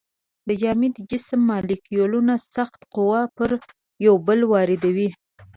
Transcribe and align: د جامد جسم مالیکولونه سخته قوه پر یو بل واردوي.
د 0.47 0.49
جامد 0.61 0.95
جسم 1.11 1.39
مالیکولونه 1.49 2.33
سخته 2.55 2.83
قوه 2.95 3.21
پر 3.35 3.49
یو 4.05 4.15
بل 4.27 4.39
واردوي. 4.51 5.09